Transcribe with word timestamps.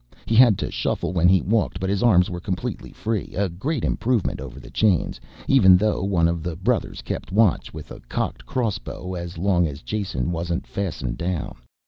He 0.25 0.33
had 0.33 0.57
to 0.57 0.71
shuffle 0.71 1.13
when 1.13 1.27
he 1.27 1.43
walked 1.43 1.79
but 1.79 1.91
his 1.91 2.01
arms 2.01 2.27
were 2.27 2.39
completely 2.39 2.91
free, 2.91 3.35
a 3.37 3.47
great 3.49 3.83
improvement 3.85 4.41
over 4.41 4.59
the 4.59 4.71
chains, 4.71 5.21
even 5.47 5.77
though 5.77 6.03
one 6.03 6.27
of 6.27 6.41
the 6.41 6.55
brothers 6.55 7.03
kept 7.03 7.31
watch 7.31 7.71
with 7.71 7.91
a 7.91 7.99
cocked 8.09 8.43
crossbow 8.47 9.13
as 9.13 9.37
long 9.37 9.67
as 9.67 9.83
Jason 9.83 10.31
wasn't 10.31 10.65
fastened 10.65 11.19
down. 11.19 11.53